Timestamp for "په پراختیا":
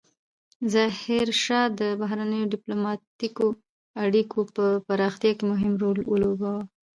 4.55-5.31